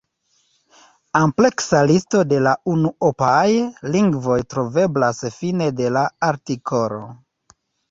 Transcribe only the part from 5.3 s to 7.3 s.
fine de la artikolo.